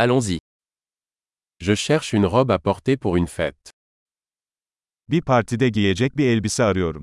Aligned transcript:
Allons-y. 0.00 0.38
Je 1.58 1.74
cherche 1.74 2.12
une 2.12 2.24
robe 2.24 2.52
à 2.52 2.60
porter 2.60 2.96
pour 2.96 3.16
une 3.16 3.26
fête. 3.26 3.72
Bir 5.08 5.22
partide 5.22 5.68
giyecek 5.68 6.16
bir 6.16 6.26
elbise 6.26 6.60
arıyorum. 6.64 7.02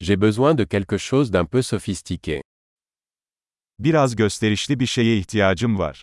J'ai 0.00 0.20
besoin 0.20 0.54
de 0.58 0.64
quelque 0.64 0.98
chose 0.98 1.32
d'un 1.32 1.46
peu 1.46 1.62
sophistiqué. 1.62 2.42
Biraz 3.78 4.16
gösterişli 4.16 4.80
bir 4.80 4.86
şeye 4.86 5.18
ihtiyacım 5.18 5.78
var. 5.78 6.02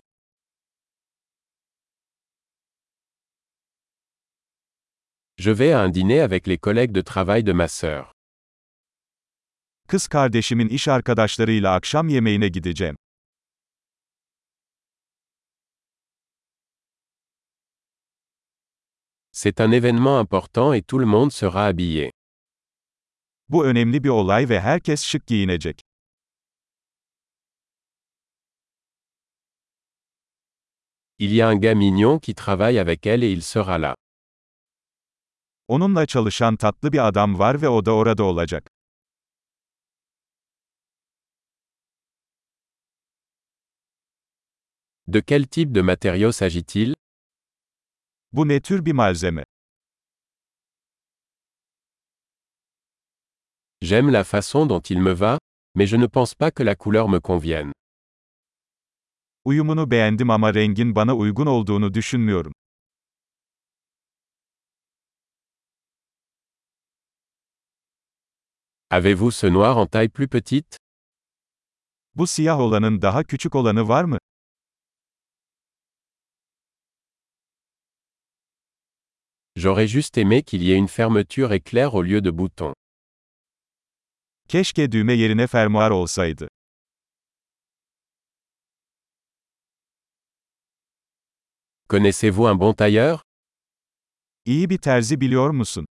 Je 5.38 5.52
vais 5.60 5.74
à 5.74 5.82
un 5.82 5.94
dîner 5.94 6.22
avec 6.22 6.48
les 6.48 6.58
collègues 6.58 6.96
de 6.96 7.02
travail 7.02 7.46
de 7.46 7.54
ma 7.54 7.68
sœur. 7.68 8.15
Kız 9.88 10.08
kardeşimin 10.08 10.68
iş 10.68 10.88
arkadaşlarıyla 10.88 11.74
akşam 11.74 12.10
yemeğine 12.10 12.48
gideceğim. 12.48 12.96
C'est 19.32 19.62
un 19.62 19.72
événement 19.72 20.20
important 20.20 20.73
et 20.73 20.88
tout 20.88 21.02
le 21.02 21.06
monde 21.06 21.32
sera 21.32 21.70
habillé. 21.70 22.12
Bu 23.50 23.66
önemli 23.66 24.04
bir 24.04 24.09
olay 24.09 24.50
ve 24.50 24.59
herkes 24.59 25.04
şık 25.04 25.28
giyinecek. 25.28 25.82
Il 31.20 31.31
y 31.31 31.44
a 31.44 31.50
un 31.50 31.62
gars 31.62 31.78
mignon 31.78 32.20
qui 32.20 32.36
travaille 32.36 32.80
avec 32.80 33.08
elle 33.08 33.26
et 33.26 33.31
il 33.31 33.42
sera 33.42 33.81
là. 33.81 33.95
Onunla 35.67 36.06
çalışan 36.06 36.56
tatlı 36.56 36.94
bir 36.94 37.08
adam 37.08 37.40
var 37.40 37.62
ve 37.62 37.70
o 37.70 37.86
da 37.86 37.92
orada 37.92 38.23
olacak. 38.23 38.75
De 45.16 45.22
quel 45.22 45.48
type 45.48 45.72
de 45.72 45.81
matériau 45.81 46.31
s'agit-il? 46.31 46.94
Bu 48.34 48.48
ne 48.48 48.59
tür 48.59 48.86
bir 48.86 48.94
malzeme? 48.94 49.44
J'aime 53.81 54.12
la 54.12 54.23
façon 54.23 54.66
dont 54.66 54.81
il 54.81 55.00
me 55.00 55.14
va, 55.14 55.38
mais 55.76 55.88
je 55.88 55.95
ne 55.95 56.08
pense 56.08 56.36
pas 56.36 56.52
que 56.52 56.64
la 56.64 56.76
couleur 56.76 57.08
me 57.08 57.20
convienne. 57.20 57.72
Uyumunu 59.45 59.92
beğendim 59.92 60.30
ama 60.30 60.54
rengin 60.54 60.95
bana 60.95 61.16
uygun 61.16 61.45
olduğunu 61.45 61.94
düşünmüyorum. 61.94 62.54
Avez-vous 68.89 69.32
ce 69.42 69.54
noir 69.54 69.78
en 69.78 69.88
taille 69.88 70.09
plus 70.09 70.28
petite? 70.28 70.78
Bu 72.16 72.28
siyah 72.28 72.59
olanın 72.59 73.02
daha 73.02 73.23
küçük 73.23 73.56
olanı 73.56 73.88
var 73.88 74.04
mı? 74.04 74.17
J'aurais 79.58 79.88
juste 79.88 80.17
aimé 80.17 80.44
qu'il 80.44 80.64
y 80.64 80.72
ait 80.72 80.78
une 80.78 80.89
fermeture 80.89 81.53
éclair 81.53 81.94
au 81.95 82.02
lieu 82.02 82.22
de 82.22 82.30
boutons. 82.30 82.73
Keşke 84.48 84.92
düğme 84.92 85.14
yerine 85.14 85.48
fermuar 85.48 85.92
olsaydı. 85.92 86.48
Connaissez-vous 91.89 92.48
un 92.48 92.56
bon 92.59 92.73
tailleur? 92.73 93.22
İyi 94.45 94.70
bir 94.70 94.78
terzi 94.78 95.22
biliyor 95.22 95.50
musun? 95.50 95.86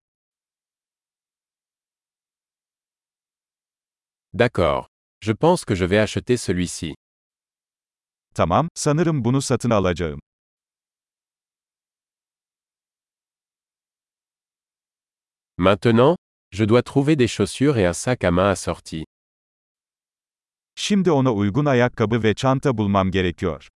D'accord. 4.34 4.88
Je 5.22 5.34
pense 5.34 5.66
que 5.66 5.76
je 5.76 5.86
vais 5.86 6.00
acheter 6.00 6.38
celui-ci. 6.38 6.96
Tamam, 8.36 8.70
sanırım 8.76 9.26
bunu 9.26 9.42
satın 9.42 9.70
alacağım. 9.70 10.23
Maintenant, 15.64 16.18
je 16.52 16.66
dois 16.66 16.84
trouver 16.84 17.16
des 17.16 17.30
chaussures 17.30 17.78
et 17.78 17.86
un 17.86 17.94
sac 17.94 18.26
à 18.26 18.32
main 18.32 18.50
assortis. 18.50 19.06
Şimdi 20.76 21.12
ona 21.12 21.34
uygun 21.34 21.66
ayakkabı 21.66 22.24
ve 22.24 22.34
çanta 22.34 22.78
bulmam 22.78 23.12
gerekiyor. 23.12 23.68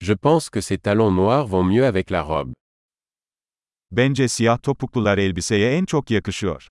Je 0.00 0.12
pense 0.12 0.50
que 0.50 0.60
ces 0.60 0.78
talons 0.78 1.16
noirs 1.16 1.46
vont 1.48 1.64
mieux 1.64 1.86
avec 1.86 2.10
la 2.10 2.22
robe. 2.22 2.52
Bence 3.90 4.28
siyah 4.28 4.58
topuklular 4.62 5.18
elbiseye 5.18 5.78
en 5.78 5.84
çok 5.84 6.10
yakışıyor. 6.10 6.68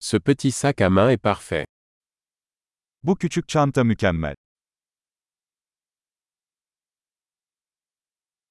Ce 0.00 0.18
petit 0.18 0.52
sac 0.52 0.80
à 0.80 0.90
main 0.90 1.10
est 1.10 1.22
parfait. 1.22 1.66
Bu 3.02 3.16
küçük 3.16 3.48
çanta 3.48 3.84
mükemmel. 3.84 4.34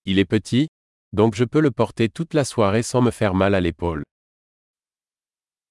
Il 0.05 0.17
est 0.17 0.29
petit, 0.29 0.67
donc 1.13 1.35
je 1.35 1.45
peux 1.45 1.63
le 1.63 1.71
porter 1.71 2.09
toute 2.09 2.33
la 2.33 2.43
soirée 2.45 2.83
sans 2.83 3.05
me 3.05 3.11
faire 3.11 3.33
mal 3.33 3.53
à 3.53 3.61
l'épaule. 3.61 4.03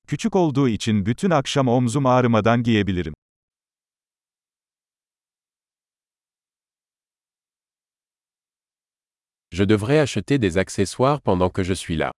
Küçük 0.06 0.36
olduğu 0.36 0.68
için 0.68 1.06
bütün 1.06 1.30
akşam 1.30 1.68
omzum 1.68 2.06
ağrımadan 2.06 2.62
giyebilirim. 2.62 3.14
Je 9.50 9.68
devrais 9.68 9.98
acheter 10.00 10.42
des 10.42 10.56
accessoires 10.56 11.20
pendant 11.20 11.52
que 11.52 11.64
je 11.64 11.74
suis 11.74 11.98
là. 11.98 12.12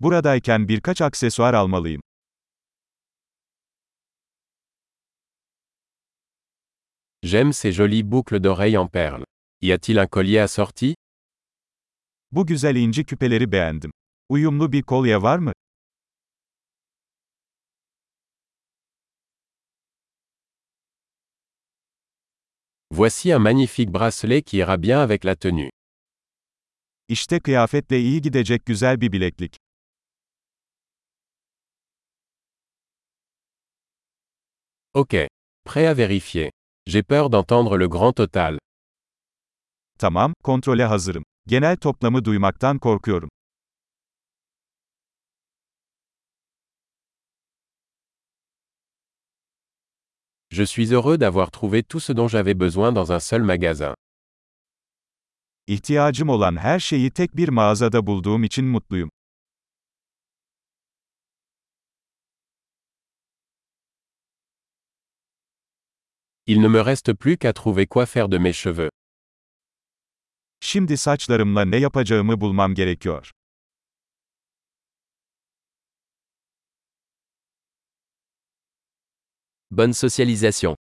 Buradayken 0.00 0.68
birkaç 0.68 1.00
aksesuar 1.00 1.54
almalıyım. 1.54 2.07
J'aime 7.30 7.52
ces 7.52 7.72
jolies 7.72 8.04
boucles 8.04 8.40
d'oreilles 8.40 8.78
en 8.78 8.86
perles. 8.86 9.24
Y 9.60 9.72
a-t-il 9.72 9.98
un 9.98 10.06
collier 10.06 10.38
assorti? 10.38 10.94
Bu 12.30 12.46
güzel 12.46 12.76
inci 12.76 13.04
küpeleri 13.04 13.52
beğendim. 13.52 13.90
Uyumlu 14.28 14.72
bir 14.72 14.82
kolye 14.82 15.22
var 15.22 15.38
mı? 15.38 15.52
Voici 22.90 23.36
un 23.36 23.42
magnifique 23.42 23.92
bracelet 23.94 24.42
qui 24.42 24.56
ira 24.58 24.82
bien 24.82 24.98
avec 24.98 25.26
la 25.26 25.34
tenue. 25.34 25.70
İşte 27.08 27.40
kıyafetle 27.40 28.00
iyi 28.00 28.22
gidecek 28.22 28.66
güzel 28.66 29.00
bir 29.00 29.12
bileklik. 29.12 29.56
Ok. 34.94 35.14
Prêt 35.64 35.86
à 35.86 35.94
vérifier. 35.94 36.57
J'ai 36.90 37.02
peur 37.02 37.28
d'entendre 37.28 37.76
le 37.76 37.86
grand 37.86 38.14
total. 38.14 38.58
Tamam, 39.98 40.32
kontrole 40.42 40.84
hazırım. 40.84 41.24
Genel 41.46 41.76
toplamı 41.76 42.24
duymaktan 42.24 42.78
korkuyorum. 42.78 43.28
Je 50.50 50.66
suis 50.66 50.92
heureux 50.92 51.20
d'avoir 51.20 51.50
trouvé 51.50 51.82
tout 51.82 52.00
ce 52.00 52.12
dont 52.16 52.28
j'avais 52.28 52.60
besoin 52.60 52.94
dans 52.94 53.12
un 53.12 53.18
seul 53.18 53.42
magasin. 53.42 53.94
İhtiyacım 55.66 56.28
olan 56.28 56.56
her 56.56 56.80
şeyi 56.80 57.10
tek 57.10 57.36
bir 57.36 57.48
mağazada 57.48 58.06
bulduğum 58.06 58.44
için 58.44 58.64
mutluyum. 58.64 59.10
Il 66.50 66.62
ne 66.62 66.68
me 66.68 66.80
reste 66.80 67.12
plus 67.12 67.36
qu'à 67.36 67.52
trouver 67.52 67.86
quoi 67.86 68.06
faire 68.06 68.26
de 68.30 68.38
mes 68.38 68.54
cheveux. 68.54 68.88
Şimdi 70.60 70.96
saçlarımla 70.96 71.64
ne 71.64 71.76
yapacağımı 71.76 72.40
bulmam 72.40 72.74
gerekiyor. 72.74 73.30
Bonne 79.70 79.92
socialisation. 79.92 80.78